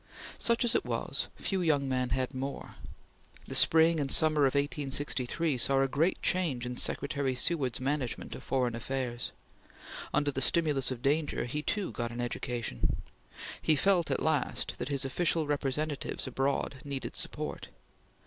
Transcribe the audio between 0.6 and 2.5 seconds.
as it was, few young men had